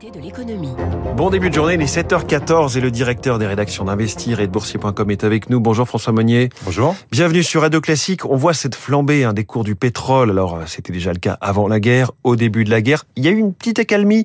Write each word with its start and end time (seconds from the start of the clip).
L'actualité 0.00 0.18
de 0.18 0.24
l'économie. 0.24 0.72
Bon 1.16 1.30
début 1.30 1.50
de 1.50 1.54
journée, 1.54 1.74
il 1.74 1.82
est 1.82 1.96
7h14 1.96 2.76
et 2.78 2.80
le 2.80 2.90
directeur 2.90 3.38
des 3.38 3.46
rédactions 3.46 3.84
d'Investir 3.84 4.40
et 4.40 4.46
de 4.46 4.52
Boursier.com 4.52 5.10
est 5.10 5.24
avec 5.24 5.50
nous. 5.50 5.60
Bonjour 5.60 5.86
François 5.86 6.12
Monnier. 6.12 6.48
Bonjour. 6.64 6.94
Bienvenue 7.10 7.42
sur 7.42 7.62
Radio 7.62 7.80
Classique. 7.80 8.24
On 8.24 8.36
voit 8.36 8.54
cette 8.54 8.74
flambée 8.74 9.24
hein, 9.24 9.32
des 9.32 9.44
cours 9.44 9.64
du 9.64 9.74
pétrole. 9.74 10.30
Alors, 10.30 10.54
euh, 10.54 10.62
c'était 10.66 10.92
déjà 10.92 11.12
le 11.12 11.18
cas 11.18 11.36
avant 11.40 11.68
la 11.68 11.80
guerre, 11.80 12.12
au 12.24 12.36
début 12.36 12.64
de 12.64 12.70
la 12.70 12.80
guerre. 12.80 13.04
Il 13.16 13.24
y 13.24 13.28
a 13.28 13.30
eu 13.30 13.36
une 13.38 13.52
petite 13.52 13.78
accalmie. 13.78 14.24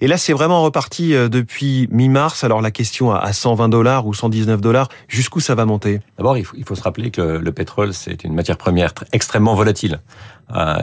Et 0.00 0.06
là, 0.06 0.16
c'est 0.16 0.32
vraiment 0.32 0.62
reparti 0.62 1.14
euh, 1.14 1.28
depuis 1.28 1.88
mi-mars. 1.90 2.44
Alors, 2.44 2.62
la 2.62 2.70
question 2.70 3.12
à 3.12 3.32
120 3.32 3.68
dollars 3.68 4.06
ou 4.06 4.14
119 4.14 4.60
dollars, 4.60 4.88
jusqu'où 5.08 5.40
ça 5.40 5.54
va 5.54 5.66
monter? 5.66 6.00
D'abord, 6.16 6.38
il 6.38 6.44
faut, 6.44 6.56
il 6.56 6.64
faut 6.64 6.76
se 6.76 6.82
rappeler 6.82 7.10
que 7.10 7.20
le 7.20 7.52
pétrole, 7.52 7.92
c'est 7.92 8.24
une 8.24 8.32
matière 8.32 8.56
première 8.56 8.94
extrêmement 9.12 9.54
volatile. 9.54 10.00
Euh, 10.56 10.76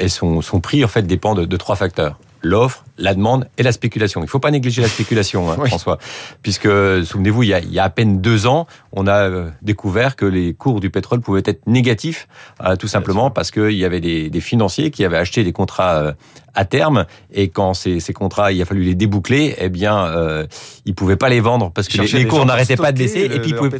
et 0.00 0.08
son, 0.08 0.40
son 0.40 0.60
prix, 0.60 0.84
en 0.84 0.88
fait, 0.88 1.02
dépend 1.02 1.34
de, 1.34 1.44
de 1.44 1.56
trois 1.56 1.76
facteurs 1.76 2.18
l'offre, 2.44 2.84
la 2.98 3.14
demande 3.14 3.48
et 3.58 3.62
la 3.62 3.72
spéculation. 3.72 4.20
Il 4.20 4.24
ne 4.24 4.28
faut 4.28 4.38
pas 4.38 4.50
négliger 4.50 4.82
la 4.82 4.88
spéculation, 4.88 5.50
hein, 5.50 5.56
oui. 5.60 5.68
François, 5.68 5.98
puisque 6.42 6.68
souvenez-vous, 7.04 7.42
il 7.42 7.48
y, 7.48 7.54
a, 7.54 7.60
il 7.60 7.72
y 7.72 7.78
a 7.78 7.84
à 7.84 7.90
peine 7.90 8.20
deux 8.20 8.46
ans, 8.46 8.66
on 8.92 9.06
a 9.06 9.28
euh, 9.28 9.50
découvert 9.62 10.14
que 10.14 10.26
les 10.26 10.54
cours 10.54 10.80
du 10.80 10.90
pétrole 10.90 11.20
pouvaient 11.20 11.42
être 11.44 11.66
négatifs, 11.66 12.28
euh, 12.62 12.76
tout 12.76 12.88
simplement 12.88 13.30
parce 13.30 13.50
qu'il 13.50 13.72
y 13.72 13.84
avait 13.84 14.00
des, 14.00 14.30
des, 14.30 14.40
financiers 14.40 14.90
qui 14.90 15.04
avaient 15.04 15.16
acheté 15.16 15.42
des 15.42 15.52
contrats 15.52 15.96
euh, 15.96 16.12
à 16.54 16.64
terme 16.64 17.06
et 17.32 17.48
quand 17.48 17.74
ces, 17.74 17.98
ces, 18.00 18.12
contrats, 18.12 18.52
il 18.52 18.60
a 18.62 18.64
fallu 18.64 18.82
les 18.82 18.94
déboucler, 18.94 19.56
eh 19.58 19.68
bien, 19.68 20.04
euh, 20.06 20.46
ils 20.84 20.94
pouvaient 20.94 21.16
pas 21.16 21.28
les 21.28 21.40
vendre 21.40 21.72
parce 21.72 21.88
que 21.88 22.00
les, 22.00 22.06
les 22.06 22.26
cours 22.26 22.46
n'arrêtaient 22.46 22.76
pas 22.76 22.92
de 22.92 22.98
baisser 22.98 23.24
et 23.24 23.40
puis 23.40 23.50
ils 23.50 23.56
pouvaient, 23.56 23.78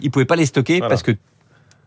ils 0.00 0.10
pouvaient 0.10 0.24
pas 0.24 0.36
les 0.36 0.46
stocker 0.46 0.78
voilà. 0.78 0.88
parce 0.88 1.02
que 1.02 1.12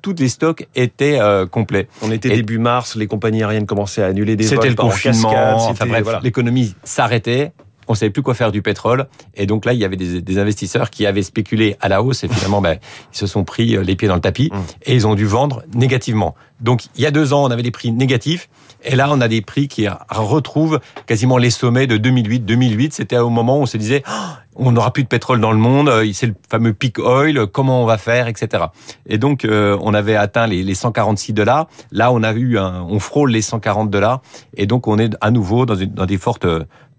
tous 0.04 0.16
les 0.20 0.30
stocks 0.30 0.68
étaient 0.76 1.20
euh, 1.20 1.48
complets. 1.48 1.88
On 2.04 2.12
était 2.12 2.30
et 2.30 2.36
début 2.36 2.60
mars, 2.60 2.96
les 2.96 3.08
compagnies 3.08 3.42
aériennes 3.42 3.66
commençaient 3.66 4.04
à 4.04 4.08
annuler 4.08 4.36
des 4.36 4.44
vols. 4.44 4.58
C'était 4.58 4.70
le 4.70 4.76
confinement. 4.76 5.74
Voilà. 6.04 6.20
l'économie 6.22 6.76
s'arrêtait. 6.84 7.54
On 7.88 7.96
savait 7.96 8.12
plus 8.12 8.22
quoi 8.22 8.34
faire 8.34 8.54
du 8.54 8.62
pétrole, 8.62 9.08
et 9.36 9.46
donc 9.46 9.66
là 9.66 9.74
il 9.74 9.80
y 9.80 9.84
avait 9.84 9.98
des, 9.98 10.22
des 10.22 10.38
investisseurs 10.40 10.90
qui 10.90 11.06
avaient 11.06 11.22
spéculé 11.22 11.76
à 11.82 11.90
la 11.90 12.02
hausse, 12.02 12.24
et 12.24 12.30
finalement 12.30 12.62
ben, 12.62 12.78
ils 13.14 13.18
se 13.18 13.28
sont 13.28 13.44
pris 13.44 13.76
les 13.76 13.96
pieds 13.98 14.08
dans 14.08 14.16
le 14.16 14.22
tapis, 14.22 14.50
mmh. 14.54 14.58
et 14.86 14.96
ils 14.96 15.06
ont 15.06 15.16
dû 15.16 15.26
vendre 15.26 15.64
négativement. 15.76 16.34
Donc 16.62 16.84
il 16.96 17.02
y 17.02 17.06
a 17.06 17.12
deux 17.12 17.34
ans 17.34 17.44
on 17.44 17.52
avait 17.52 17.62
des 17.62 17.72
prix 17.72 17.92
négatifs, 17.92 18.48
et 18.86 18.96
là 18.96 19.10
on 19.12 19.20
a 19.20 19.28
des 19.28 19.42
prix 19.42 19.68
qui 19.68 19.86
retrouvent 20.10 20.80
quasiment 21.08 21.38
les 21.38 21.50
sommets 21.50 21.86
de 21.86 21.98
2008. 21.98 22.46
2008 22.46 22.94
c'était 22.94 23.18
au 23.18 23.30
moment 23.30 23.60
où 23.60 23.64
on 23.64 23.66
se 23.66 23.76
disait 23.76 24.02
oh, 24.08 24.12
on 24.56 24.72
n'aura 24.72 24.92
plus 24.92 25.04
de 25.04 25.08
pétrole 25.08 25.40
dans 25.40 25.52
le 25.52 25.58
monde, 25.58 25.92
c'est 26.14 26.28
le 26.28 26.36
fameux 26.50 26.74
peak 26.74 27.00
oil, 27.00 27.48
comment 27.48 27.82
on 27.84 27.86
va 27.86 27.98
faire, 27.98 28.28
etc. 28.28 28.66
Et 29.08 29.18
donc 29.18 29.46
euh, 29.46 29.78
on 29.82 29.94
avait 29.94 30.16
atteint 30.16 30.48
les, 30.48 30.64
les 30.64 30.76
146 30.76 31.34
dollars. 31.34 31.68
Là 31.92 32.12
on 32.12 32.24
a 32.24 32.34
eu 32.34 32.58
un, 32.58 32.84
on 32.84 33.00
frôle 33.00 33.32
les 33.32 33.42
140 33.42 33.90
dollars, 33.90 34.22
et 34.56 34.66
donc 34.66 34.88
on 34.88 34.98
est 34.98 35.16
à 35.22 35.32
nouveau 35.32 35.66
dans, 35.66 35.76
une, 35.76 35.94
dans 35.94 36.06
des 36.06 36.18
fortes 36.18 36.46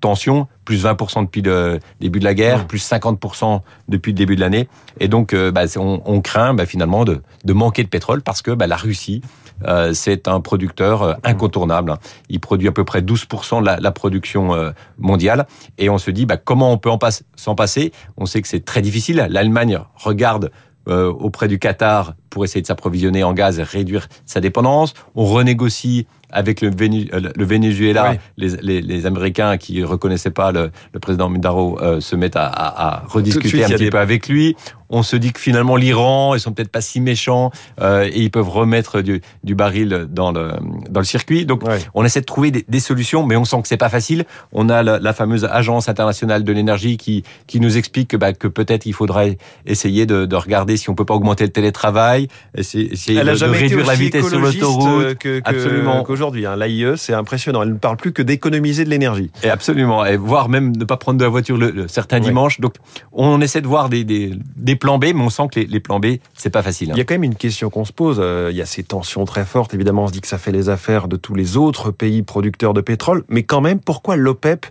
tensions, 0.01 0.49
plus 0.67 0.85
20% 0.85 1.23
depuis 1.23 1.41
le 1.41 1.79
début 2.01 2.19
de 2.19 2.25
la 2.25 2.35
guerre, 2.35 2.67
plus 2.67 2.87
50% 2.87 3.61
depuis 3.89 4.13
le 4.13 4.17
début 4.17 4.37
de 4.37 4.41
l'année, 4.41 4.69
et 5.01 5.09
donc 5.09 5.33
euh, 5.33 5.51
bah, 5.51 5.63
on, 5.77 6.03
on, 6.05 6.21
craint 6.21 6.53
bah, 6.53 6.67
finalement 6.67 7.05
de, 7.05 7.23
de, 7.45 7.53
manquer 7.55 7.85
de 7.85 7.89
pétrole 7.89 8.21
parce 8.21 8.43
que 8.43 8.51
bah, 8.51 8.67
la 8.67 8.77
Russie 8.77 9.23
euh, 9.67 9.93
c'est 9.93 10.29
un 10.29 10.41
producteur 10.41 11.03
euh, 11.03 11.15
incontournable. 11.25 11.97
Il 12.29 12.41
produit 12.41 12.69
à 12.69 12.73
peu 12.73 12.85
près 12.85 13.01
12% 13.01 13.61
de 13.61 13.67
la, 13.67 13.79
la 13.79 13.91
production 13.93 14.55
euh, 14.55 14.71
mondiale. 14.99 15.47
Et 15.79 15.89
on 15.91 15.99
se 15.99 16.11
dit, 16.11 16.27
bah, 16.27 16.37
comment 16.37 16.73
on 16.73 16.79
peut 16.79 16.91
en 16.91 16.99
s'en 17.37 17.55
passer? 17.55 17.93
On 18.17 18.27
sait 18.27 18.43
que 18.43 18.49
c'est 18.49 18.65
très 18.65 18.83
difficile. 18.83 19.27
L'Allemagne 19.31 19.79
regarde 19.95 20.51
euh, 20.87 21.11
auprès 21.11 21.49
du 21.49 21.59
Qatar 21.59 22.13
pour 22.29 22.45
essayer 22.45 22.61
de 22.61 22.67
s'approvisionner 22.67 23.25
en 23.25 23.33
gaz 23.33 23.59
et 23.59 23.63
réduire 23.63 24.07
sa 24.27 24.43
dépendance. 24.43 24.93
On 25.15 25.25
renégocie 25.25 26.07
avec 26.29 26.61
le, 26.61 26.69
Vénu, 26.69 27.09
le 27.11 27.45
Venezuela. 27.45 28.11
Oui. 28.11 28.19
Les, 28.37 28.49
les, 28.61 28.83
les, 28.83 29.07
Américains 29.07 29.57
qui 29.57 29.83
reconnaissaient 29.83 30.31
pas 30.31 30.53
le, 30.53 30.71
le 30.93 31.01
président 31.01 31.31
Maduro 31.31 31.81
euh, 31.81 32.01
se 32.01 32.17
mettent 32.17 32.37
à, 32.37 32.49
à, 32.49 32.97
à 32.97 33.07
rediscuter 33.07 33.49
suite, 33.49 33.65
un 33.65 33.69
petit 33.69 33.85
des... 33.85 33.91
peu 33.91 33.99
avec 33.99 34.29
lui. 34.29 34.57
On 34.91 35.03
se 35.03 35.17
dit 35.17 35.33
que 35.33 35.41
finalement 35.41 35.77
l'Iran, 35.77 36.35
ils 36.35 36.41
sont 36.41 36.53
peut-être 36.53 36.71
pas 36.71 36.81
si 36.81 37.01
méchants 37.01 37.51
euh, 37.81 38.05
et 38.05 38.21
ils 38.23 38.31
peuvent 38.31 38.49
remettre 38.49 39.01
du, 39.01 39.23
du, 39.43 39.55
baril 39.55 40.07
dans 40.11 40.33
le 40.33 40.53
dans 40.91 41.01
le 41.01 41.07
circuit. 41.07 41.47
Donc 41.47 41.63
on 41.95 42.05
essaie 42.05 42.21
de 42.21 42.27
trouver 42.27 42.51
des, 42.51 42.65
des, 42.69 42.81
solutions, 42.81 43.25
mais 43.27 43.37
on 43.37 43.45
sent 43.45 43.63
que 43.63 43.69
c'est 43.69 43.77
pas 43.77 43.89
facile. 43.89 44.25
On 44.53 44.69
a 44.69 44.83
la, 44.83 44.99
la, 44.99 45.13
fameuse 45.13 45.45
agence 45.45 45.89
internationale 45.89 46.45
de 46.45 46.53
l'énergie 46.53 46.97
qui 46.97 47.25
qui 47.47 47.61
nous 47.61 47.77
explique 47.77 48.09
que, 48.09 48.17
bah, 48.17 48.33
que 48.33 48.49
peut-être 48.49 48.87
il 48.87 48.93
faudrait 48.93 49.39
essayer 49.67 50.07
de, 50.07 50.27
de, 50.27 50.37
regarder 50.37 50.77
si 50.77 50.91
on 50.91 50.95
peut 50.95 51.05
pas 51.05 51.15
augmenter 51.15 51.45
le 51.45 51.51
télétravail, 51.51 52.29
essayer, 52.57 52.93
essayer 52.93 53.21
Elle 53.21 53.27
de, 53.27 53.39
de 53.39 53.45
réduire 53.45 53.87
la 53.87 53.95
vitesse 53.95 54.29
sur 54.29 54.41
l'autoroute. 54.41 55.15
Que, 55.15 55.41
que, 55.41 55.43
Absolument. 55.45 56.03
Qu'aujourd'hui, 56.03 56.47
hein, 56.47 56.57
l'AIE, 56.57 56.97
c'est 56.97 57.15
impressionnant. 57.15 57.63
Elle 57.63 57.71
ne 57.71 57.79
parle 57.79 57.97
plus 57.97 58.13
que 58.13 58.23
d'économiser 58.23 58.85
de 58.85 58.91
l'énergie. 58.91 59.31
Et 59.43 59.51
absolument, 59.51 60.05
et 60.05 60.17
voire 60.17 60.49
même 60.49 60.77
ne 60.77 60.85
pas 60.85 60.97
prendre 60.97 61.19
de 61.19 61.25
la 61.25 61.31
voiture 61.31 61.57
le, 61.57 61.71
le 61.71 61.89
certains 61.89 62.21
dimanches. 62.21 62.61
Donc 62.61 62.75
on 63.13 63.41
essaie 63.41 63.61
de 63.61 63.67
voir 63.67 63.89
des, 63.89 64.05
des, 64.05 64.33
des 64.57 64.74
plans 64.77 64.99
B, 64.99 65.07
mais 65.15 65.23
on 65.23 65.31
sent 65.31 65.45
que 65.53 65.61
les, 65.61 65.67
les 65.67 65.81
plans 65.81 66.01
B, 66.01 66.17
c'est 66.35 66.51
pas 66.51 66.63
facile. 66.63 66.91
Hein. 66.91 66.95
Il 66.97 66.99
y 66.99 67.01
a 67.01 67.05
quand 67.05 67.15
même 67.15 67.25
une 67.25 67.35
question 67.35 67.71
qu'on 67.71 67.85
se 67.85 67.93
pose. 67.93 68.19
Euh, 68.21 68.49
il 68.51 68.57
y 68.57 68.63
a 68.63 68.67
ces 68.67 68.83
tensions 68.83 69.25
très 69.25 69.45
fortes. 69.45 69.75
Évidemment, 69.75 70.05
on 70.05 70.09
se 70.09 70.13
dit 70.13 70.21
que 70.21 70.29
ça 70.29 70.39
fait 70.39 70.53
les 70.53 70.69
affaires 70.69 71.09
de 71.09 71.17
tous 71.17 71.35
les 71.35 71.57
autres 71.57 71.91
pays 71.91 72.23
producteurs 72.23 72.75
de 72.75 72.81
pétrole. 72.81 73.25
Mais 73.29 73.43
quand 73.43 73.61
même, 73.61 73.81
pourquoi 73.81 74.17
l'OPEP 74.17 74.67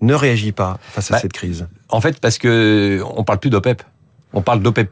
ne 0.00 0.14
réagit 0.14 0.52
pas 0.52 0.78
face 0.82 1.10
à 1.10 1.14
bah, 1.14 1.20
cette 1.20 1.32
crise? 1.32 1.66
En 1.88 2.00
fait, 2.00 2.20
parce 2.20 2.38
que 2.38 3.02
on 3.16 3.24
parle 3.24 3.38
plus 3.38 3.50
d'OPEP. 3.50 3.82
On 4.32 4.42
parle 4.42 4.62
d'OPEP+. 4.62 4.90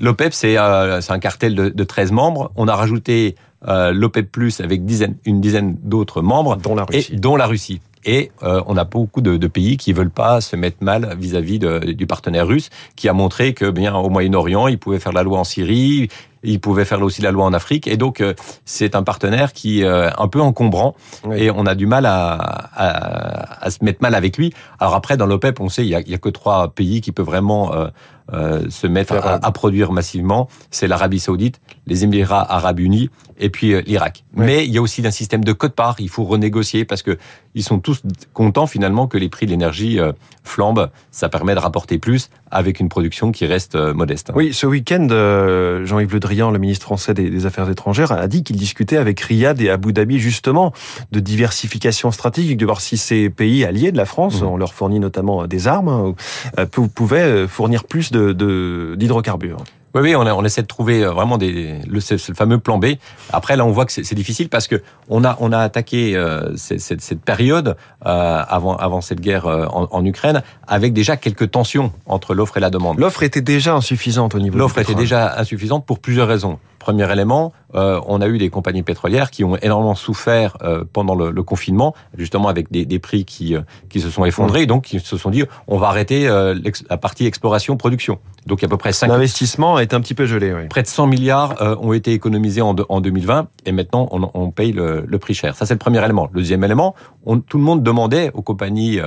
L'OPEP, 0.00 0.32
c'est 0.32 0.56
euh, 0.56 1.00
un 1.08 1.18
cartel 1.18 1.54
de, 1.54 1.68
de 1.68 1.84
13 1.84 2.12
membres. 2.12 2.50
On 2.56 2.68
a 2.68 2.74
rajouté 2.74 3.36
euh, 3.68 3.92
l'OPEP+, 3.92 4.28
avec 4.60 4.84
dizaine, 4.84 5.16
une 5.24 5.40
dizaine 5.40 5.76
d'autres 5.82 6.22
membres. 6.22 6.56
Dont 6.56 6.74
la 6.74 6.84
Russie. 6.84 7.12
Et, 7.12 7.16
dont 7.16 7.36
la 7.36 7.46
Russie. 7.46 7.80
Et 8.04 8.30
euh, 8.42 8.62
on 8.66 8.76
a 8.76 8.84
beaucoup 8.84 9.20
de, 9.20 9.36
de, 9.36 9.46
pays 9.46 9.76
qui 9.76 9.92
veulent 9.92 10.10
pas 10.10 10.40
se 10.40 10.56
mettre 10.56 10.78
mal 10.80 11.16
vis-à-vis 11.18 11.58
-vis 11.58 11.94
du 11.94 12.06
partenaire 12.06 12.46
russe, 12.46 12.70
qui 12.96 13.08
a 13.08 13.12
montré 13.12 13.52
que 13.52 13.70
bien 13.70 13.94
au 13.94 14.08
Moyen-Orient, 14.08 14.68
il 14.68 14.78
pouvait 14.78 14.98
faire 14.98 15.12
la 15.12 15.22
loi 15.22 15.38
en 15.38 15.44
Syrie, 15.44 16.08
il 16.42 16.60
pouvait 16.60 16.84
faire 16.84 17.02
aussi 17.02 17.22
la 17.22 17.30
loi 17.30 17.44
en 17.44 17.52
Afrique. 17.52 17.86
Et 17.86 17.96
donc 17.96 18.20
euh, 18.20 18.34
c'est 18.64 18.94
un 18.94 19.02
partenaire 19.02 19.52
qui 19.52 19.80
est 19.80 19.84
euh, 19.84 20.10
un 20.18 20.28
peu 20.28 20.40
encombrant 20.40 20.94
oui. 21.24 21.44
et 21.44 21.50
on 21.50 21.66
a 21.66 21.74
du 21.74 21.86
mal 21.86 22.06
à, 22.06 22.34
à, 22.34 23.64
à, 23.64 23.70
se 23.70 23.84
mettre 23.84 24.02
mal 24.02 24.14
avec 24.14 24.36
lui. 24.36 24.52
Alors 24.78 24.94
après 24.94 25.16
dans 25.16 25.26
l'OPEP, 25.26 25.60
on 25.60 25.68
sait 25.68 25.84
il 25.84 25.88
y 25.88 25.94
a, 25.94 26.00
il 26.00 26.10
y 26.10 26.14
a 26.14 26.18
que 26.18 26.28
trois 26.28 26.68
pays 26.68 27.00
qui 27.00 27.12
peuvent 27.12 27.26
vraiment 27.26 27.74
euh, 27.74 27.88
euh, 28.32 28.68
se 28.70 28.86
mettre 28.86 29.14
à, 29.14 29.44
à, 29.44 29.52
produire 29.52 29.92
massivement, 29.92 30.48
c'est 30.70 30.86
l'Arabie 30.86 31.20
Saoudite, 31.20 31.60
les 31.86 32.04
Émirats 32.04 32.46
Arabes 32.52 32.80
Unis 32.80 33.10
et 33.38 33.50
puis 33.50 33.72
euh, 33.72 33.82
l'Irak. 33.86 34.24
Oui. 34.36 34.44
Mais 34.46 34.64
il 34.64 34.72
y 34.72 34.78
a 34.78 34.82
aussi 34.82 35.04
un 35.06 35.10
système 35.10 35.42
de 35.42 35.52
code-part. 35.52 35.96
Il 35.98 36.08
faut 36.08 36.24
renégocier 36.24 36.84
parce 36.84 37.02
que 37.02 37.18
ils 37.54 37.64
sont 37.64 37.80
tous 37.80 38.02
contents 38.32 38.66
finalement 38.66 39.08
que 39.08 39.18
les 39.18 39.28
prix 39.28 39.46
de 39.46 39.50
l'énergie 39.50 39.98
euh, 39.98 40.12
flambent. 40.44 40.90
Ça 41.10 41.28
permet 41.28 41.54
de 41.54 41.60
rapporter 41.60 41.98
plus 41.98 42.30
avec 42.50 42.80
une 42.80 42.88
production 42.88 43.32
qui 43.32 43.46
reste 43.46 43.74
euh, 43.74 43.94
modeste. 43.94 44.30
Oui, 44.34 44.52
ce 44.52 44.66
week-end, 44.66 45.06
euh, 45.10 45.84
Jean-Yves 45.84 46.12
Le 46.12 46.20
Drian, 46.20 46.50
le 46.50 46.58
ministre 46.58 46.84
français 46.84 47.14
des, 47.14 47.30
des 47.30 47.46
Affaires 47.46 47.68
étrangères, 47.68 48.12
a 48.12 48.28
dit 48.28 48.44
qu'il 48.44 48.56
discutait 48.56 48.96
avec 48.96 49.20
Riyad 49.20 49.60
et 49.60 49.70
Abu 49.70 49.92
Dhabi 49.92 50.18
justement 50.18 50.72
de 51.12 51.20
diversification 51.20 52.10
stratégique, 52.12 52.56
de 52.56 52.64
voir 52.64 52.80
si 52.80 52.96
ces 52.96 53.30
pays 53.30 53.64
alliés 53.64 53.92
de 53.92 53.96
la 53.96 54.04
France, 54.04 54.42
mmh. 54.42 54.46
on 54.46 54.56
leur 54.56 54.74
fournit 54.74 55.00
notamment 55.00 55.46
des 55.46 55.68
armes, 55.68 56.14
euh, 56.58 56.66
pouvaient 56.66 57.46
fournir 57.46 57.84
plus 57.84 58.10
de 58.10 58.19
d'hydrocarbures. 58.20 59.58
De, 59.58 59.64
oui, 59.94 60.02
oui, 60.02 60.16
on, 60.16 60.24
a, 60.24 60.34
on, 60.34 60.44
essaie 60.44 60.62
de 60.62 60.68
trouver 60.68 61.02
euh, 61.02 61.10
vraiment 61.10 61.36
des, 61.36 61.74
le, 61.88 62.00
le, 62.10 62.34
fameux 62.34 62.58
plan 62.58 62.78
B. 62.78 62.86
Après, 63.32 63.56
là, 63.56 63.64
on 63.64 63.72
voit 63.72 63.86
que 63.86 63.92
c'est 63.92 64.14
difficile 64.14 64.48
parce 64.48 64.68
que 64.68 64.82
on 65.08 65.24
a, 65.24 65.36
on 65.40 65.50
a 65.50 65.58
attaqué 65.58 66.16
euh, 66.16 66.54
cette, 66.56 67.00
cette, 67.00 67.20
période 67.20 67.76
euh, 68.06 68.42
avant, 68.48 68.76
avant 68.76 69.00
cette 69.00 69.20
guerre 69.20 69.46
euh, 69.46 69.66
en, 69.66 69.88
en, 69.90 70.04
Ukraine 70.04 70.42
avec 70.68 70.92
déjà 70.92 71.16
quelques 71.16 71.50
tensions 71.50 71.92
entre 72.06 72.34
l'offre 72.34 72.56
et 72.56 72.60
la 72.60 72.70
demande. 72.70 73.00
L'offre 73.00 73.24
était 73.24 73.40
déjà 73.40 73.74
insuffisante 73.74 74.36
au 74.36 74.38
niveau. 74.38 74.56
L'offre 74.56 74.78
était 74.78 74.94
déjà 74.94 75.36
insuffisante 75.38 75.84
pour 75.84 75.98
plusieurs 75.98 76.28
raisons. 76.28 76.58
Premier 76.90 77.12
élément, 77.12 77.52
euh, 77.76 78.00
on 78.08 78.20
a 78.20 78.26
eu 78.26 78.36
des 78.38 78.50
compagnies 78.50 78.82
pétrolières 78.82 79.30
qui 79.30 79.44
ont 79.44 79.56
énormément 79.56 79.94
souffert 79.94 80.56
euh, 80.62 80.82
pendant 80.92 81.14
le, 81.14 81.30
le, 81.30 81.42
confinement, 81.44 81.94
justement 82.18 82.48
avec 82.48 82.72
des, 82.72 82.84
des 82.84 82.98
prix 82.98 83.24
qui, 83.24 83.54
euh, 83.54 83.60
qui 83.88 84.00
se 84.00 84.10
sont 84.10 84.24
effondrés, 84.24 84.64
mmh. 84.64 84.66
donc 84.66 84.92
ils 84.92 85.00
se 85.00 85.16
sont 85.16 85.30
dit 85.30 85.44
on 85.68 85.78
va 85.78 85.86
arrêter 85.86 86.26
la 86.26 86.96
partie 86.96 87.26
exploration-production. 87.26 88.18
Donc 88.46 88.58
il 88.58 88.62
y 88.62 88.64
a 88.64 88.66
à 88.66 88.70
peu 88.70 88.76
près 88.76 88.92
5... 88.92 89.06
L'investissement 89.06 89.78
est 89.78 89.94
un 89.94 90.00
petit 90.00 90.14
peu 90.14 90.26
gelé. 90.26 90.52
Oui. 90.52 90.66
Près 90.68 90.82
de 90.82 90.88
100 90.88 91.06
milliards 91.06 91.78
ont 91.80 91.92
été 91.92 92.12
économisés 92.12 92.60
en, 92.60 92.74
de, 92.74 92.84
en 92.88 93.00
2020 93.00 93.46
et 93.66 93.70
maintenant 93.72 94.08
on, 94.10 94.28
on 94.34 94.50
paye 94.50 94.72
le, 94.72 95.04
le, 95.06 95.18
prix 95.20 95.34
cher. 95.34 95.54
Ça 95.54 95.64
c'est 95.64 95.74
le 95.74 95.78
premier 95.78 96.04
élément. 96.04 96.28
Le 96.32 96.40
deuxième 96.40 96.64
élément, 96.64 96.96
on, 97.24 97.38
tout 97.38 97.58
le 97.58 97.64
monde 97.64 97.84
demandait 97.84 98.32
aux 98.34 98.42
compagnies 98.42 98.98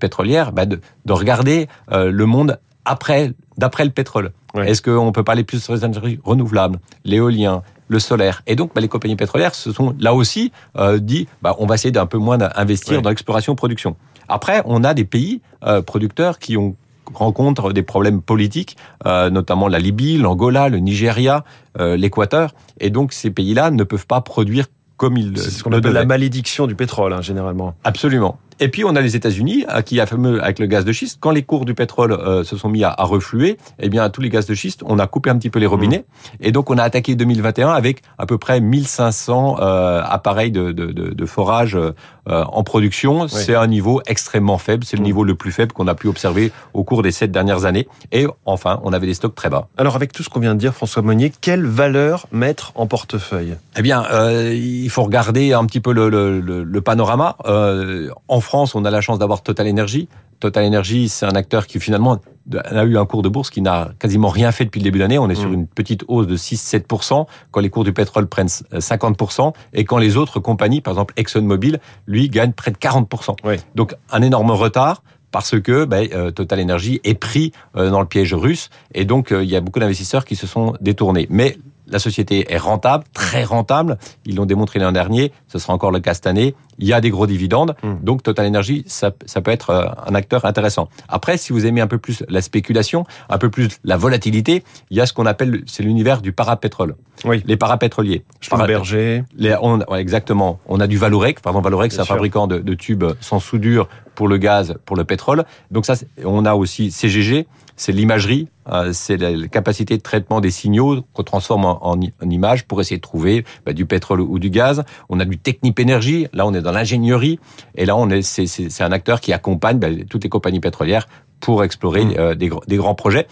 pétrolières 0.00 0.52
bah, 0.52 0.64
de, 0.64 0.80
de, 1.04 1.12
regarder 1.12 1.68
le 1.90 2.24
monde 2.24 2.58
après, 2.84 3.32
d'après 3.56 3.84
le 3.84 3.90
pétrole. 3.90 4.32
Est-ce 4.56 4.82
qu'on 4.82 5.12
peut 5.12 5.22
pas 5.22 5.32
aller 5.32 5.44
plus 5.44 5.62
sur 5.62 5.74
les 5.74 5.84
énergies 5.84 6.18
renouvelables, 6.24 6.78
l'éolien, 7.04 7.62
le 7.88 7.98
solaire? 7.98 8.42
Et 8.46 8.56
donc, 8.56 8.72
bah, 8.74 8.80
les 8.80 8.88
compagnies 8.88 9.16
pétrolières 9.16 9.54
se 9.54 9.72
sont 9.72 9.94
là 10.00 10.12
aussi 10.12 10.50
euh, 10.76 10.98
dit, 10.98 11.28
bah, 11.42 11.54
on 11.58 11.66
va 11.66 11.76
essayer 11.76 11.92
d'un 11.92 12.06
peu 12.06 12.18
moins 12.18 12.38
d'investir 12.38 13.02
dans 13.02 13.10
l'exploration-production. 13.10 13.96
Après, 14.28 14.62
on 14.64 14.82
a 14.84 14.94
des 14.94 15.04
pays 15.04 15.40
euh, 15.64 15.82
producteurs 15.82 16.38
qui 16.38 16.56
ont 16.56 16.76
rencontrent 17.12 17.72
des 17.72 17.82
problèmes 17.82 18.22
politiques, 18.22 18.76
euh, 19.04 19.30
notamment 19.30 19.66
la 19.66 19.80
Libye, 19.80 20.16
l'Angola, 20.16 20.68
le 20.68 20.78
Nigeria, 20.78 21.44
l'Équateur. 21.76 22.54
Et 22.78 22.90
donc, 22.90 23.12
ces 23.12 23.30
pays-là 23.30 23.72
ne 23.72 23.82
peuvent 23.82 24.06
pas 24.06 24.20
produire 24.20 24.66
comme 24.96 25.16
ils 25.16 25.36
C'est 25.36 25.50
ce 25.50 25.64
qu'on 25.64 25.72
appelle 25.72 25.92
la 25.92 26.04
malédiction 26.04 26.68
du 26.68 26.76
pétrole, 26.76 27.12
hein, 27.12 27.20
généralement. 27.20 27.74
Absolument. 27.82 28.38
Et 28.60 28.68
puis 28.68 28.84
on 28.84 28.94
a 28.94 29.00
les 29.00 29.16
États-Unis 29.16 29.64
qui 29.84 30.00
a 30.00 30.06
fameux 30.06 30.42
avec 30.42 30.58
le 30.58 30.66
gaz 30.66 30.84
de 30.84 30.92
schiste. 30.92 31.18
Quand 31.20 31.30
les 31.30 31.42
cours 31.42 31.64
du 31.64 31.74
pétrole 31.74 32.44
se 32.44 32.56
sont 32.56 32.68
mis 32.68 32.84
à, 32.84 32.90
à, 32.90 33.04
refluer, 33.04 33.56
eh 33.78 33.88
bien 33.88 34.08
tous 34.10 34.20
les 34.20 34.28
gaz 34.28 34.46
de 34.46 34.54
schiste, 34.54 34.82
on 34.86 34.98
a 34.98 35.06
coupé 35.06 35.30
un 35.30 35.38
petit 35.38 35.50
peu 35.50 35.58
les 35.58 35.66
robinets 35.66 36.04
mmh. 36.04 36.36
et 36.46 36.52
donc 36.52 36.70
on 36.70 36.78
a 36.78 36.82
attaqué 36.82 37.14
2021 37.14 37.70
avec 37.70 38.02
à 38.18 38.26
peu 38.26 38.38
près 38.38 38.60
1500 38.60 39.56
appareils 39.56 40.50
de, 40.50 40.72
de, 40.72 40.86
de, 40.86 41.10
de 41.10 41.26
forage 41.26 41.78
en 42.26 42.62
production. 42.62 43.28
C'est 43.28 43.54
un 43.54 43.66
niveau 43.66 44.02
extrêmement 44.06 44.58
faible. 44.58 44.84
C'est 44.84 44.96
le 44.96 45.02
mmh. 45.02 45.04
niveau 45.04 45.24
le 45.24 45.34
plus 45.34 45.52
faible 45.52 45.72
qu'on 45.72 45.88
a 45.88 45.94
pu 45.94 46.06
observer 46.08 46.52
au 46.74 46.84
cours 46.84 47.02
des 47.02 47.12
sept 47.12 47.32
dernières 47.32 47.64
années. 47.64 47.88
Et 48.12 48.26
enfin, 48.44 48.80
on 48.84 48.92
avait 48.92 49.06
des 49.06 49.14
stocks 49.14 49.34
très 49.34 49.48
bas. 49.48 49.68
Alors 49.76 49.96
avec 49.96 50.12
tout 50.12 50.22
ce 50.22 50.28
qu'on 50.28 50.40
vient 50.40 50.54
de 50.54 50.60
dire, 50.60 50.74
François 50.74 51.02
Monnier, 51.02 51.32
quelle 51.40 51.66
valeur 51.66 52.26
mettre 52.32 52.72
en 52.74 52.86
portefeuille? 52.86 53.56
Eh 53.76 53.82
bien, 53.82 54.04
euh, 54.12 54.54
il 54.54 54.90
faut 54.90 55.02
regarder 55.02 55.52
un 55.52 55.64
petit 55.64 55.80
peu 55.80 55.92
le, 55.92 56.08
le, 56.08 56.40
le, 56.40 56.80
panorama. 56.80 57.36
Euh, 57.46 58.10
en 58.28 58.40
France, 58.40 58.49
on 58.54 58.84
a 58.84 58.90
la 58.90 59.00
chance 59.00 59.18
d'avoir 59.18 59.42
Total 59.42 59.68
Energy. 59.68 60.08
Total 60.38 60.64
Energy, 60.64 61.08
c'est 61.08 61.26
un 61.26 61.36
acteur 61.36 61.66
qui 61.66 61.80
finalement 61.80 62.18
a 62.54 62.84
eu 62.84 62.96
un 62.96 63.06
cours 63.06 63.22
de 63.22 63.28
bourse 63.28 63.50
qui 63.50 63.60
n'a 63.60 63.90
quasiment 63.98 64.28
rien 64.28 64.52
fait 64.52 64.64
depuis 64.64 64.80
le 64.80 64.84
début 64.84 64.98
de 64.98 65.04
l'année. 65.04 65.18
On 65.18 65.28
est 65.28 65.34
sur 65.34 65.50
mm. 65.50 65.54
une 65.54 65.66
petite 65.66 66.04
hausse 66.08 66.26
de 66.26 66.36
6-7% 66.36 67.26
quand 67.50 67.60
les 67.60 67.70
cours 67.70 67.84
du 67.84 67.92
pétrole 67.92 68.26
prennent 68.26 68.46
50% 68.46 69.52
et 69.74 69.84
quand 69.84 69.98
les 69.98 70.16
autres 70.16 70.40
compagnies, 70.40 70.80
par 70.80 70.92
exemple 70.92 71.14
ExxonMobil, 71.16 71.80
lui, 72.06 72.28
gagnent 72.28 72.52
près 72.52 72.70
de 72.70 72.76
40%. 72.76 73.36
Donc 73.74 73.94
un 74.10 74.22
énorme 74.22 74.50
retard 74.50 75.02
parce 75.30 75.60
que 75.60 75.84
ben, 75.84 76.08
euh, 76.12 76.30
Total 76.30 76.60
Energy 76.60 77.00
est 77.04 77.14
pris 77.14 77.52
euh, 77.76 77.90
dans 77.90 78.00
le 78.00 78.06
piège 78.06 78.34
russe 78.34 78.70
et 78.94 79.04
donc 79.04 79.32
euh, 79.32 79.44
il 79.44 79.50
y 79.50 79.56
a 79.56 79.60
beaucoup 79.60 79.78
d'investisseurs 79.78 80.24
qui 80.24 80.36
se 80.36 80.46
sont 80.46 80.74
détournés. 80.80 81.26
Mais 81.30 81.56
la 81.90 81.98
société 81.98 82.52
est 82.52 82.58
rentable, 82.58 83.04
très 83.12 83.44
rentable. 83.44 83.98
Ils 84.24 84.36
l'ont 84.36 84.46
démontré 84.46 84.78
l'an 84.78 84.92
dernier. 84.92 85.32
Ce 85.48 85.58
sera 85.58 85.72
encore 85.72 85.90
le 85.90 86.00
cas 86.00 86.14
cette 86.14 86.26
année. 86.26 86.54
Il 86.78 86.86
y 86.86 86.92
a 86.92 87.00
des 87.00 87.10
gros 87.10 87.26
dividendes. 87.26 87.74
Hmm. 87.82 87.96
Donc, 88.02 88.22
Total 88.22 88.46
Energy, 88.46 88.84
ça, 88.86 89.12
ça, 89.26 89.40
peut 89.40 89.50
être 89.50 89.94
un 90.06 90.14
acteur 90.14 90.44
intéressant. 90.44 90.88
Après, 91.08 91.36
si 91.36 91.52
vous 91.52 91.66
aimez 91.66 91.80
un 91.80 91.86
peu 91.86 91.98
plus 91.98 92.24
la 92.28 92.40
spéculation, 92.40 93.04
un 93.28 93.38
peu 93.38 93.50
plus 93.50 93.68
la 93.84 93.96
volatilité, 93.96 94.64
il 94.90 94.96
y 94.96 95.00
a 95.00 95.06
ce 95.06 95.12
qu'on 95.12 95.26
appelle, 95.26 95.62
c'est 95.66 95.82
l'univers 95.82 96.22
du 96.22 96.32
parapétrole. 96.32 96.96
Oui. 97.24 97.42
Les 97.46 97.56
parapétroliers. 97.56 98.24
Schlumberger. 98.40 99.24
Les, 99.36 99.54
on, 99.60 99.80
exactement. 99.96 100.58
On 100.66 100.80
a 100.80 100.86
du 100.86 100.96
Valorec. 100.96 101.40
Pardon, 101.40 101.60
Valorec, 101.60 101.92
c'est 101.92 102.00
un 102.00 102.04
fabricant 102.04 102.46
de, 102.46 102.58
de 102.58 102.74
tubes 102.74 103.04
sans 103.20 103.40
soudure 103.40 103.88
pour 104.14 104.28
le 104.28 104.38
gaz, 104.38 104.74
pour 104.84 104.96
le 104.96 105.04
pétrole. 105.04 105.44
Donc 105.70 105.86
ça, 105.86 105.94
on 106.24 106.44
a 106.44 106.54
aussi 106.54 106.90
CGG, 106.90 107.46
c'est 107.80 107.92
l'imagerie, 107.92 108.48
euh, 108.70 108.92
c'est 108.92 109.16
la 109.16 109.48
capacité 109.48 109.96
de 109.96 110.02
traitement 110.02 110.42
des 110.42 110.50
signaux 110.50 111.00
qu'on 111.14 111.22
transforme 111.22 111.64
en, 111.64 111.98
images 112.20 112.66
pour 112.66 112.78
essayer 112.82 112.98
de 112.98 113.00
trouver 113.00 113.42
bah, 113.64 113.72
du 113.72 113.86
pétrole 113.86 114.20
ou 114.20 114.38
du 114.38 114.50
gaz. 114.50 114.84
On 115.08 115.18
a 115.18 115.24
du 115.24 115.38
Technip 115.38 115.80
Énergie, 115.80 116.26
là 116.34 116.46
on 116.46 116.52
est 116.52 116.60
dans 116.60 116.72
l'ingénierie, 116.72 117.40
et 117.74 117.86
là 117.86 117.96
on 117.96 118.10
est, 118.10 118.20
c'est, 118.20 118.82
un 118.82 118.92
acteur 118.92 119.22
qui 119.22 119.32
accompagne 119.32 119.78
bah, 119.78 119.88
toutes 120.10 120.24
les 120.24 120.28
compagnies 120.28 120.60
pétrolières 120.60 121.08
pour 121.40 121.64
explorer 121.64 122.04
mmh. 122.04 122.14
euh, 122.18 122.34
des, 122.34 122.50
des, 122.68 122.76
grands 122.76 122.94
projets 122.94 123.26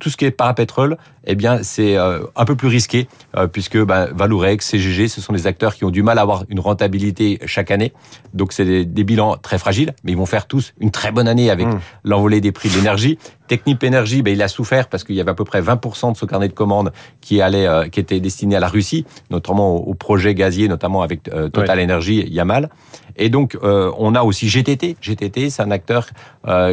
tout 0.00 0.10
ce 0.10 0.18
qui 0.18 0.26
est 0.26 0.30
parapétrole, 0.30 0.98
eh 1.24 1.34
bien, 1.34 1.62
c'est 1.62 1.96
euh, 1.96 2.24
un 2.36 2.44
peu 2.44 2.56
plus 2.56 2.68
risqué, 2.68 3.08
puisque 3.52 3.82
bah, 3.82 4.08
Valourec, 4.12 4.60
CGG, 4.60 5.08
ce 5.08 5.22
sont 5.22 5.32
des 5.32 5.46
acteurs 5.46 5.74
qui 5.74 5.84
ont 5.84 5.90
du 5.90 6.02
mal 6.02 6.18
à 6.18 6.22
avoir 6.22 6.44
une 6.50 6.60
rentabilité 6.60 7.38
chaque 7.46 7.70
année. 7.70 7.94
Donc, 8.34 8.52
c'est 8.52 8.84
des, 8.84 9.04
bilans 9.04 9.36
très 9.38 9.56
fragiles, 9.56 9.94
mais 10.02 10.12
ils 10.12 10.18
vont 10.18 10.26
faire 10.26 10.46
tous 10.46 10.74
une 10.78 10.90
très 10.90 11.10
bonne 11.10 11.26
année 11.26 11.48
avec 11.48 11.68
mmh. 11.68 11.80
l'envolée 12.04 12.42
des 12.42 12.52
prix 12.52 12.68
de 12.68 12.74
l'énergie. 12.74 13.18
Technip 13.48 13.82
Energy, 13.84 14.22
ben, 14.22 14.32
il 14.32 14.42
a 14.42 14.48
souffert 14.48 14.88
parce 14.88 15.04
qu'il 15.04 15.14
y 15.14 15.20
avait 15.20 15.30
à 15.30 15.34
peu 15.34 15.44
près 15.44 15.60
20% 15.60 16.12
de 16.12 16.16
ce 16.16 16.26
carnet 16.26 16.48
de 16.48 16.52
commandes 16.52 16.92
qui 17.20 17.40
allait, 17.40 17.66
euh, 17.66 17.88
qui 17.88 18.00
était 18.00 18.20
destiné 18.20 18.56
à 18.56 18.60
la 18.60 18.68
Russie, 18.68 19.04
notamment 19.30 19.76
au, 19.76 19.94
projet 19.94 20.34
gazier, 20.34 20.68
notamment 20.68 21.02
avec 21.02 21.22
Total 21.22 21.80
Energy, 21.80 22.24
Yamal. 22.28 22.68
Et 23.16 23.28
donc, 23.28 23.56
on 23.62 24.14
a 24.14 24.22
aussi 24.22 24.48
GTT. 24.48 24.96
GTT, 25.00 25.48
c'est 25.50 25.62
un 25.62 25.70
acteur 25.70 26.08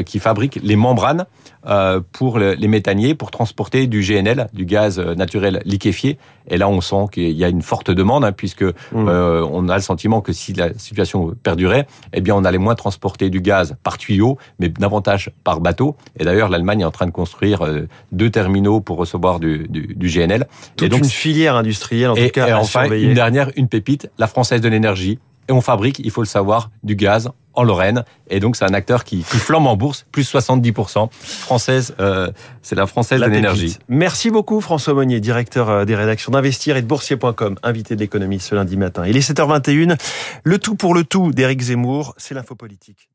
qui 0.06 0.20
fabrique 0.20 0.60
les 0.64 0.76
membranes 0.76 1.26
euh, 1.68 2.02
pour 2.12 2.40
les 2.40 2.68
méthaniers, 2.68 3.14
pour 3.14 3.30
transporter 3.30 3.86
du 3.86 4.02
GNL, 4.02 4.48
du 4.52 4.66
gaz 4.66 4.98
euh, 4.98 5.14
naturel 5.14 5.62
liquéfié. 5.64 6.18
Et 6.48 6.58
là, 6.58 6.68
on 6.68 6.82
sent 6.82 7.06
qu'il 7.12 7.34
y 7.34 7.46
a 7.46 7.50
une 7.50 7.62
forte 7.62 7.92
demande, 7.92 8.26
hein, 8.26 8.32
puisque 8.32 8.64
mmh. 8.64 8.74
euh, 8.96 9.48
on 9.48 9.70
a 9.70 9.76
le 9.76 9.82
sentiment 9.82 10.22
que 10.22 10.34
si 10.34 10.54
la 10.54 10.74
situation 10.74 11.36
perdurait, 11.44 11.86
eh 12.14 12.22
bien, 12.22 12.34
on 12.36 12.46
allait 12.46 12.58
moins 12.58 12.74
transporter 12.74 13.30
du 13.30 13.42
gaz 13.42 13.76
par 13.84 14.00
tuyau, 14.00 14.40
mais 14.58 14.70
davantage 14.70 15.32
par 15.44 15.60
bateau. 15.60 15.96
Et 16.20 16.24
d'ailleurs, 16.24 16.50
l'Allemagne 16.62 16.82
est 16.82 16.86
en 16.86 16.92
train 16.92 17.08
de 17.08 17.12
construire 17.12 17.68
deux 18.12 18.30
terminaux 18.30 18.82
pour 18.82 18.98
recevoir 18.98 19.40
du, 19.40 19.68
du, 19.68 19.96
du 19.96 20.08
GNL. 20.08 20.46
Toute 20.76 20.86
et 20.86 20.90
donc, 20.90 21.00
une 21.00 21.10
filière 21.10 21.56
industrielle, 21.56 22.12
en 22.12 22.16
tout 22.16 22.30
cas, 22.30 22.48
et 22.48 22.54
enfin, 22.54 22.90
une 22.92 23.14
dernière, 23.14 23.52
une 23.56 23.68
pépite, 23.68 24.10
la 24.20 24.28
Française 24.28 24.62
de 24.62 24.70
l'énergie, 24.70 25.20
et 25.50 25.52
on 25.52 25.62
fabrique, 25.62 26.00
il 26.00 26.12
faut 26.12 26.22
le 26.22 26.28
savoir, 26.28 26.70
du 26.84 26.96
gaz 26.96 27.32
en 27.54 27.64
Lorraine. 27.64 28.06
Et 28.30 28.40
donc, 28.40 28.56
c'est 28.56 28.66
un 28.66 28.74
acteur 28.74 29.04
qui, 29.04 29.24
qui, 29.24 29.38
flambe 29.38 29.68
en 29.68 29.76
bourse, 29.76 30.06
plus 30.12 30.32
70%. 30.32 31.10
Française, 31.12 31.96
euh, 32.00 32.32
c'est 32.62 32.76
la 32.76 32.88
française 32.88 33.20
de 33.20 33.26
l'énergie. 33.26 33.78
Merci 33.90 34.30
beaucoup, 34.30 34.62
François 34.62 34.94
Monnier, 34.94 35.20
directeur 35.20 35.70
euh, 35.70 35.86
des 35.86 35.96
rédactions 35.96 36.32
d'Investir 36.32 36.78
et 36.78 36.82
de 36.82 36.88
Boursier.com, 36.88 37.58
invité 37.64 37.96
de 37.96 38.00
l'économie 38.00 38.40
ce 38.40 38.56
lundi 38.56 38.78
matin. 38.78 39.04
Il 39.06 39.18
est 39.18 39.30
7h21. 39.30 40.00
Le 40.44 40.60
tout 40.60 40.76
pour 40.76 40.94
le 40.94 41.04
tout 41.04 41.32
d'Éric 41.32 41.62
Zemmour, 41.62 42.14
c'est 42.18 42.34
l'info 42.34 42.56
politique. 42.56 43.10